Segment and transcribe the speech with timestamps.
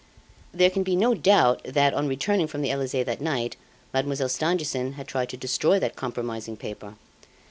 [0.51, 3.55] "There can be no doubt that, on returning from the Elysee that night,
[3.93, 6.95] Mademoiselle Stangerson had tried to destroy that compromising paper.